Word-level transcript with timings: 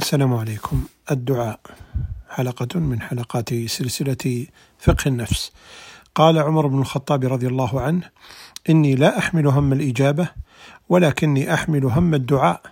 السلام 0.00 0.34
عليكم. 0.34 0.84
الدعاء 1.10 1.60
حلقة 2.30 2.80
من 2.80 3.00
حلقات 3.00 3.54
سلسلة 3.54 4.46
فقه 4.78 5.08
النفس. 5.08 5.52
قال 6.14 6.38
عمر 6.38 6.66
بن 6.66 6.78
الخطاب 6.80 7.24
رضي 7.24 7.46
الله 7.46 7.80
عنه 7.80 8.02
إني 8.70 8.94
لا 8.94 9.18
أحمل 9.18 9.46
هم 9.46 9.72
الإجابة 9.72 10.28
ولكني 10.88 11.54
أحمل 11.54 11.84
هم 11.84 12.14
الدعاء. 12.14 12.62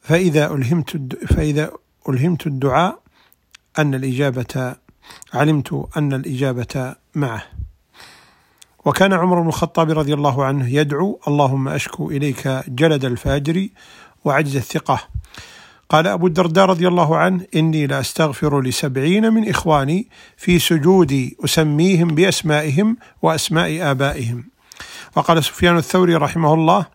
فإذا 0.00 0.54
ألهمت 0.54 1.16
فإذا 1.24 1.70
ألهمت 2.08 2.46
الدعاء 2.46 2.98
أن 3.78 3.94
الإجابة 3.94 4.74
علمت 5.34 5.88
أن 5.96 6.12
الإجابة 6.12 6.94
معه. 7.14 7.42
وكان 8.84 9.12
عمر 9.12 9.40
بن 9.40 9.48
الخطاب 9.48 9.90
رضي 9.90 10.14
الله 10.14 10.44
عنه 10.44 10.68
يدعو 10.68 11.20
اللهم 11.28 11.68
أشكو 11.68 12.10
إليك 12.10 12.48
جلد 12.68 13.04
الفاجر 13.04 13.68
وعجز 14.24 14.56
الثقة. 14.56 15.00
قال 15.88 16.06
أبو 16.06 16.26
الدرداء 16.26 16.66
رضي 16.66 16.88
الله 16.88 17.16
عنه 17.16 17.46
إني 17.56 17.86
لأستغفر 17.86 18.60
لسبعين 18.60 19.32
من 19.32 19.48
إخواني 19.48 20.08
في 20.36 20.58
سجودي 20.58 21.36
أسميهم 21.44 22.08
بأسمائهم 22.08 22.96
وأسماء 23.22 23.90
آبائهم. 23.90 24.44
وقال 25.16 25.44
سفيان 25.44 25.76
الثوري 25.76 26.14
رحمه 26.14 26.54
الله 26.54 26.86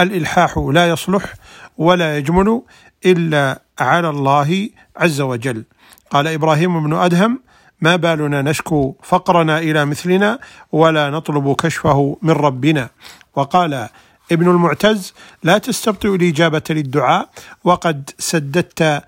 الإلحاح 0.00 0.58
لا 0.58 0.88
يصلح 0.88 1.34
ولا 1.78 2.18
يجمل 2.18 2.62
إلا 3.06 3.62
على 3.80 4.08
الله 4.08 4.68
عز 4.96 5.20
وجل. 5.20 5.64
قال 6.10 6.26
إبراهيم 6.26 6.84
بن 6.86 6.96
أدهم 6.96 7.40
ما 7.80 7.96
بالنا 7.96 8.42
نشكو 8.42 8.94
فقرنا 9.02 9.58
إلى 9.58 9.84
مثلنا 9.84 10.38
ولا 10.72 11.10
نطلب 11.10 11.52
كشفه 11.52 12.18
من 12.22 12.30
ربنا. 12.30 12.90
وقال 13.36 13.88
ابن 14.32 14.48
المعتز 14.50 15.14
لا 15.42 15.58
تستبطئ 15.58 16.14
الإجابة 16.14 16.62
للدعاء 16.70 17.30
وقد 17.64 18.10
سددت 18.18 19.02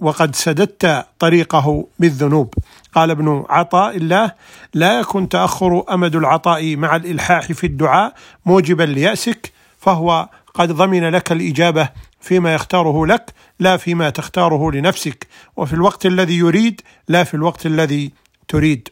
وقد 0.00 0.34
سددت 0.34 1.06
طريقه 1.18 1.86
بالذنوب. 1.98 2.54
قال 2.94 3.10
ابن 3.10 3.44
عطاء 3.48 3.96
الله 3.96 4.32
لا 4.74 5.00
يكن 5.00 5.28
تأخر 5.28 5.84
أمد 5.90 6.16
العطاء 6.16 6.76
مع 6.76 6.96
الإلحاح 6.96 7.52
في 7.52 7.64
الدعاء 7.64 8.14
موجبا 8.46 8.82
ليأسك 8.82 9.52
فهو 9.78 10.28
قد 10.54 10.72
ضمن 10.72 11.08
لك 11.08 11.32
الإجابة 11.32 11.88
فيما 12.20 12.54
يختاره 12.54 13.06
لك 13.06 13.32
لا 13.60 13.76
فيما 13.76 14.10
تختاره 14.10 14.70
لنفسك. 14.72 15.26
وفي 15.56 15.72
الوقت 15.72 16.06
الذي 16.06 16.38
يريد 16.38 16.80
لا 17.08 17.24
في 17.24 17.34
الوقت 17.34 17.66
الذي 17.66 18.12
تريد. 18.48 18.88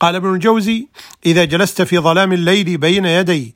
قال 0.00 0.14
ابن 0.14 0.34
الجوزي 0.34 0.86
إذا 1.26 1.44
جلست 1.44 1.82
في 1.82 1.98
ظلام 1.98 2.32
الليل 2.32 2.76
بين 2.76 3.04
يدي 3.04 3.54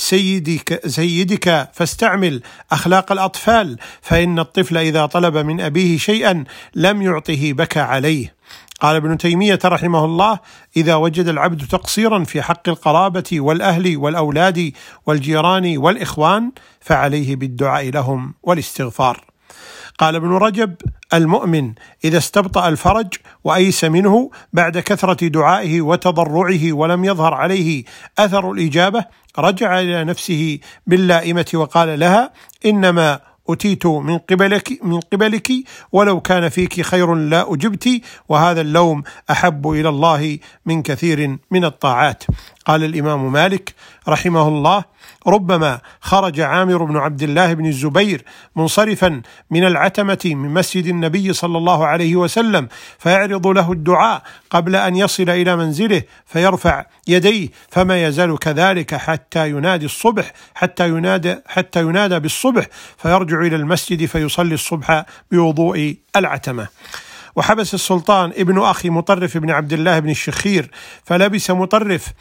سيدك 0.00 0.86
سيدك 0.86 1.68
فاستعمل 1.72 2.42
أخلاق 2.72 3.12
الأطفال 3.12 3.78
فإن 4.02 4.38
الطفل 4.38 4.76
إذا 4.76 5.06
طلب 5.06 5.36
من 5.36 5.60
أبيه 5.60 5.98
شيئا 5.98 6.44
لم 6.74 7.02
يعطه 7.02 7.52
بكى 7.52 7.80
عليه. 7.80 8.34
قال 8.80 8.96
ابن 8.96 9.18
تيمية 9.18 9.58
رحمه 9.64 10.04
الله 10.04 10.38
إذا 10.76 10.94
وجد 10.94 11.28
العبد 11.28 11.66
تقصيرا 11.66 12.24
في 12.24 12.42
حق 12.42 12.68
القرابة 12.68 13.40
والأهل 13.40 13.96
والأولاد 13.96 14.72
والجيران 15.06 15.78
والإخوان 15.78 16.52
فعليه 16.80 17.36
بالدعاء 17.36 17.90
لهم 17.90 18.34
والاستغفار. 18.42 19.24
قال 19.98 20.16
ابن 20.16 20.28
رجب 20.28 20.74
المؤمن 21.14 21.72
إذا 22.04 22.18
استبطأ 22.18 22.68
الفرج 22.68 23.14
وأيس 23.44 23.84
منه 23.84 24.30
بعد 24.52 24.78
كثرة 24.78 25.28
دعائه 25.28 25.80
وتضرعه 25.80 26.72
ولم 26.72 27.04
يظهر 27.04 27.34
عليه 27.34 27.84
أثر 28.18 28.52
الإجابة 28.52 29.04
رجع 29.38 29.80
إلى 29.80 30.04
نفسه 30.04 30.58
باللائمة 30.86 31.46
وقال 31.54 32.00
لها 32.00 32.32
إنما 32.66 33.20
أتيت 33.48 33.86
من 33.86 34.18
قبلك 34.18 34.78
من 34.82 35.00
قبلك 35.00 35.52
ولو 35.92 36.20
كان 36.20 36.48
فيك 36.48 36.80
خير 36.80 37.14
لا 37.14 37.52
أجبت 37.54 38.02
وهذا 38.28 38.60
اللوم 38.60 39.02
أحب 39.30 39.68
إلى 39.68 39.88
الله 39.88 40.38
من 40.66 40.82
كثير 40.82 41.38
من 41.50 41.64
الطاعات. 41.64 42.24
قال 42.70 42.84
الإمام 42.84 43.32
مالك 43.32 43.74
رحمه 44.08 44.48
الله 44.48 44.84
ربما 45.26 45.80
خرج 46.00 46.40
عامر 46.40 46.84
بن 46.84 46.96
عبد 46.96 47.22
الله 47.22 47.54
بن 47.54 47.66
الزبير 47.66 48.24
منصرفا 48.56 49.22
من 49.50 49.64
العتمة 49.64 50.18
من 50.24 50.54
مسجد 50.54 50.86
النبي 50.86 51.32
صلى 51.32 51.58
الله 51.58 51.86
عليه 51.86 52.16
وسلم 52.16 52.68
فيعرض 52.98 53.46
له 53.46 53.72
الدعاء 53.72 54.22
قبل 54.50 54.76
أن 54.76 54.96
يصل 54.96 55.30
إلى 55.30 55.56
منزله 55.56 56.02
فيرفع 56.26 56.86
يديه 57.08 57.48
فما 57.70 58.06
يزال 58.06 58.38
كذلك 58.38 58.94
حتى 58.94 59.50
ينادي 59.50 59.86
الصبح 59.86 60.32
حتى 60.54 60.88
ينادى 60.88 61.36
حتى 61.46 61.80
ينادى 61.80 62.18
بالصبح 62.18 62.66
فيرجع 62.98 63.40
إلى 63.40 63.56
المسجد 63.56 64.04
فيصلي 64.04 64.54
الصبح 64.54 65.04
بوضوء 65.30 65.96
العتمة. 66.16 66.68
وحبس 67.36 67.74
السلطان 67.74 68.32
ابن 68.36 68.58
أخي 68.58 68.90
مطرف 68.90 69.38
بن 69.38 69.50
عبد 69.50 69.72
الله 69.72 69.98
بن 69.98 70.10
الشخير 70.10 70.70
فلبس 71.04 71.50
مطرف 71.50 72.12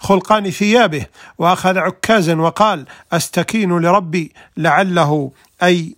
خلقان 0.00 0.50
ثيابه. 0.50 1.06
وأخذ 1.38 1.78
عكازا 1.78 2.34
وقال 2.34 2.86
أستكين 3.12 3.78
لربي 3.78 4.32
لعله 4.56 5.32
أي 5.62 5.96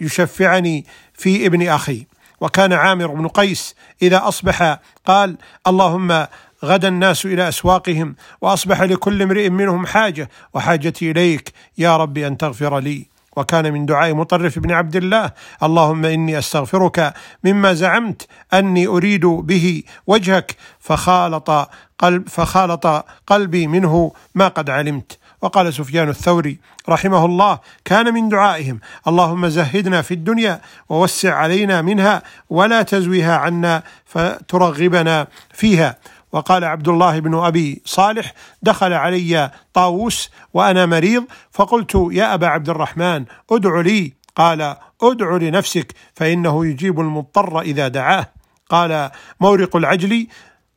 يشفعني 0.00 0.86
في 1.14 1.46
ابن 1.46 1.68
أخي. 1.68 2.06
وكان 2.40 2.72
عامر 2.72 3.06
بن 3.06 3.28
قيس 3.28 3.74
إذا 4.02 4.28
أصبح 4.28 4.78
قال 5.06 5.36
اللهم 5.66 6.26
غدا 6.64 6.88
الناس 6.88 7.26
إلى 7.26 7.48
أسواقهم 7.48 8.16
وأصبح 8.40 8.82
لكل 8.82 9.22
امرئ 9.22 9.48
منهم 9.48 9.86
حاجة 9.86 10.30
وحاجتي 10.54 11.10
إليك 11.10 11.52
يا 11.78 11.96
رب 11.96 12.18
أن 12.18 12.36
تغفر 12.36 12.78
لي. 12.78 13.06
وكان 13.36 13.72
من 13.72 13.86
دعاء 13.86 14.14
مطرف 14.14 14.58
بن 14.58 14.72
عبد 14.72 14.96
الله 14.96 15.30
اللهم 15.62 16.04
إني 16.04 16.38
أستغفرك 16.38 17.14
مما 17.44 17.74
زعمت 17.74 18.26
أني 18.54 18.86
أريد 18.86 19.26
به 19.26 19.82
وجهك 20.06 20.56
فخالط 20.80 21.50
قلب 21.98 22.28
فخالط 22.28 22.86
قلبي 23.26 23.66
منه 23.66 24.12
ما 24.34 24.48
قد 24.48 24.70
علمت. 24.70 25.18
وقال 25.42 25.74
سفيان 25.74 26.08
الثوري 26.08 26.58
رحمه 26.88 27.24
الله 27.24 27.58
كان 27.84 28.14
من 28.14 28.28
دعائهم 28.28 28.80
اللهم 29.08 29.48
زهدنا 29.48 30.02
في 30.02 30.14
الدنيا 30.14 30.60
ووسع 30.88 31.34
علينا 31.34 31.82
منها 31.82 32.22
ولا 32.50 32.82
تزويها 32.82 33.36
عنا 33.36 33.82
فترغبنا 34.06 35.26
فيها. 35.54 35.96
وقال 36.36 36.64
عبد 36.64 36.88
الله 36.88 37.18
بن 37.18 37.34
أبي 37.34 37.82
صالح 37.84 38.32
دخل 38.62 38.92
علي 38.92 39.50
طاووس 39.74 40.30
وأنا 40.54 40.86
مريض 40.86 41.24
فقلت 41.50 42.08
يا 42.10 42.34
أبا 42.34 42.46
عبد 42.46 42.68
الرحمن 42.68 43.24
ادع 43.50 43.80
لي 43.80 44.12
قال 44.36 44.76
ادع 45.02 45.36
لنفسك 45.36 45.94
فإنه 46.14 46.66
يجيب 46.66 47.00
المضطر 47.00 47.60
إذا 47.60 47.88
دعاه 47.88 48.26
قال 48.70 49.10
مورق 49.40 49.76
العجل 49.76 50.26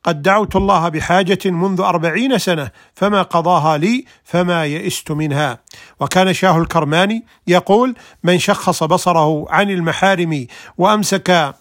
قد 0.04 0.22
دعوت 0.22 0.56
الله 0.56 0.88
بحاجة 0.88 1.38
منذ 1.44 1.80
أربعين 1.80 2.38
سنة 2.38 2.70
فما 2.94 3.22
قضاها 3.22 3.78
لي 3.78 4.04
فما 4.24 4.64
يئست 4.64 5.10
منها 5.10 5.58
وكان 6.00 6.32
شاه 6.32 6.58
الكرماني 6.58 7.24
يقول 7.46 7.94
من 8.24 8.38
شخص 8.38 8.82
بصره 8.82 9.46
عن 9.50 9.70
المحارم 9.70 10.46
وأمسك 10.78 11.54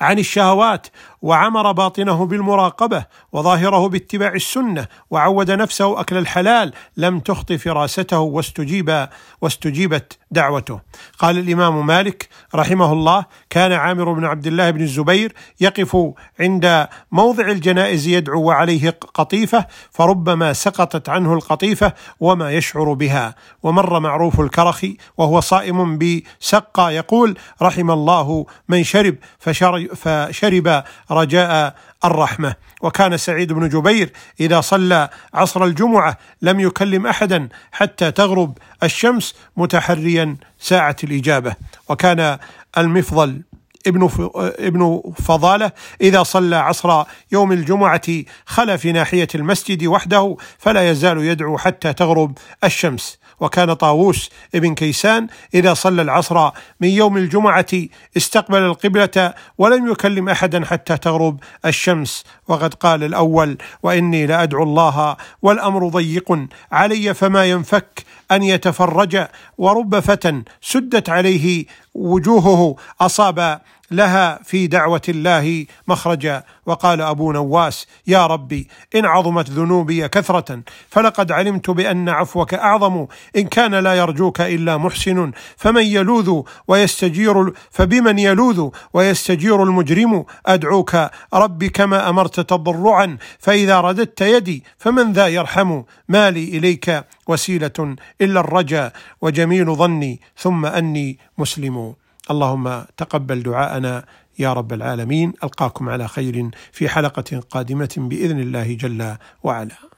عن 0.00 0.18
الشهوات 0.18 0.86
وعمر 1.22 1.72
باطنه 1.72 2.26
بالمراقبة 2.26 3.04
وظاهره 3.32 3.88
باتباع 3.88 4.32
السنة 4.34 4.86
وعود 5.10 5.50
نفسه 5.50 6.00
أكل 6.00 6.16
الحلال 6.16 6.72
لم 6.96 7.20
تخط 7.20 7.52
فراسته 7.52 8.18
واستجيب 8.18 9.08
واستجيبت 9.40 10.18
دعوته. 10.36 10.80
قال 11.18 11.38
الإمام 11.38 11.86
مالك 11.86 12.28
رحمه 12.54 12.92
الله 12.92 13.24
كان 13.50 13.72
عامر 13.72 14.12
بن 14.12 14.24
عبد 14.24 14.46
الله 14.46 14.70
بن 14.70 14.80
الزبير 14.80 15.32
يقف 15.60 15.96
عند 16.40 16.88
موضع 17.12 17.46
الجنائز 17.48 18.06
يدعو 18.06 18.42
وعليه 18.42 18.98
قطيفة 19.14 19.66
فربما 19.90 20.52
سقطت 20.52 21.08
عنه 21.08 21.32
القطيفة 21.32 21.92
وما 22.20 22.52
يشعر 22.52 22.92
بها 22.92 23.34
ومر 23.62 24.00
معروف 24.00 24.40
الكرخ 24.40 24.84
وهو 25.18 25.40
صائم 25.40 25.98
بسقى 25.98 26.94
يقول 26.94 27.38
رحم 27.62 27.90
الله 27.90 28.46
من 28.68 28.84
شرب 28.84 29.16
فشرب 29.94 30.82
رجاء 31.10 31.74
الرحمة. 32.04 32.54
وكان 32.82 33.16
سعيد 33.16 33.52
بن 33.52 33.68
جبير 33.68 34.12
إذا 34.40 34.60
صلى 34.60 35.08
عصر 35.34 35.64
الجمعة 35.64 36.18
لم 36.42 36.60
يكلم 36.60 37.06
أحدا 37.06 37.48
حتى 37.72 38.10
تغرب 38.10 38.58
الشمس 38.82 39.34
متحريا 39.56 40.36
ساعة 40.58 40.96
الإجابة. 41.04 41.54
وكان 41.88 42.38
المفضل 42.78 43.42
ابن 43.86 44.10
ابن 44.58 45.02
فضالة 45.24 45.72
إذا 46.00 46.22
صلى 46.22 46.56
عصر 46.56 47.04
يوم 47.32 47.52
الجمعة 47.52 48.02
خلى 48.46 48.78
في 48.78 48.92
ناحية 48.92 49.28
المسجد 49.34 49.84
وحده 49.84 50.36
فلا 50.58 50.90
يزال 50.90 51.18
يدعو 51.18 51.58
حتى 51.58 51.92
تغرب 51.92 52.38
الشمس. 52.64 53.18
وكان 53.40 53.72
طاووس 53.72 54.30
ابن 54.54 54.74
كيسان 54.74 55.26
إذا 55.54 55.74
صلى 55.74 56.02
العصر 56.02 56.50
من 56.80 56.88
يوم 56.88 57.16
الجمعة 57.16 57.66
استقبل 58.16 58.58
القبلة 58.58 59.34
ولم 59.58 59.92
يكلم 59.92 60.28
أحدا 60.28 60.64
حتى 60.64 60.96
تغرب 60.96 61.40
الشمس. 61.64 62.24
وقد 62.48 62.74
قال 62.74 63.04
الأول 63.04 63.58
وإني 63.82 64.26
لأدعو 64.26 64.62
الله 64.62 65.16
والأمر 65.42 65.88
ضيق 65.88 66.38
علي 66.72 67.14
فما 67.14 67.44
ينفك 67.44 68.04
أن 68.30 68.42
يتفرج. 68.42 69.26
ورب 69.58 70.00
فتى 70.00 70.42
سدت 70.60 71.10
عليه 71.10 71.64
وجوهه 71.94 72.76
أصاب 73.00 73.60
لها 73.90 74.40
في 74.44 74.66
دعوة 74.66 75.02
الله 75.08 75.66
مخرجا. 75.88 76.42
وقال 76.66 77.00
أبو 77.00 77.32
نواس 77.32 77.86
يا 78.06 78.26
ربي 78.26 78.68
إن 78.94 79.04
عظمت 79.04 79.50
ذنوبي 79.50 80.08
كثرة 80.08 80.60
فلقد 80.90 81.32
علمت 81.32 81.70
بأن 81.70 82.08
عفوك 82.08 82.54
أعظم. 82.54 83.06
إن 83.36 83.42
كان 83.48 83.74
لا 83.74 83.94
يرجوك 83.94 84.40
إلا 84.40 84.76
محسن 84.76 85.32
فمن 85.56 85.82
يلوذ 85.82 86.42
ويستجير 86.68 87.52
فبمن 87.70 88.18
يلوذ 88.18 88.68
ويستجير 88.94 89.62
المجرم؟ 89.62 90.24
أدعوك 90.46 90.96
ربي 91.34 91.68
كما 91.68 92.08
أمرت 92.08 92.40
تضرعا 92.40 93.18
فإذا 93.38 93.80
رددت 93.80 94.20
يدي 94.20 94.64
فمن 94.78 95.12
ذا 95.12 95.26
يرحم؟ 95.26 95.82
ما 96.08 96.30
لي 96.30 96.44
إليك 96.44 97.04
وسيلة 97.26 97.96
إلا 98.20 98.40
الرجا 98.40 98.92
وجميل 99.20 99.74
ظني 99.74 100.20
ثم 100.38 100.66
أني 100.66 101.18
مسلم. 101.38 101.94
اللهم 102.30 102.84
تقبل 102.96 103.42
دعاءنا 103.42 104.04
يا 104.38 104.52
رب 104.52 104.72
العالمين. 104.72 105.32
ألقاكم 105.44 105.88
على 105.88 106.08
خير 106.08 106.50
في 106.72 106.88
حلقة 106.88 107.40
قادمة 107.50 107.94
بإذن 107.96 108.40
الله 108.40 108.74
جل 108.74 109.16
وعلا. 109.42 109.95